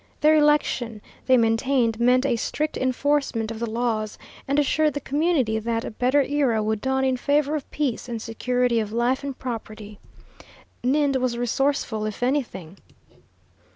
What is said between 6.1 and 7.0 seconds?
era would